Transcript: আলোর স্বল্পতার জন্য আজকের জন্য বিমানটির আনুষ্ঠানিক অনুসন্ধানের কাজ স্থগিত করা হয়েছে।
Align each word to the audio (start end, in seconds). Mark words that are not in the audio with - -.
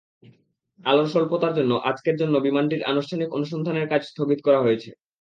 আলোর 0.83 1.07
স্বল্পতার 1.07 1.53
জন্য 1.55 1.71
আজকের 1.89 2.15
জন্য 2.21 2.35
বিমানটির 2.39 2.87
আনুষ্ঠানিক 2.91 3.29
অনুসন্ধানের 3.37 3.89
কাজ 3.91 4.01
স্থগিত 4.05 4.39
করা 4.43 4.59
হয়েছে। 4.61 4.89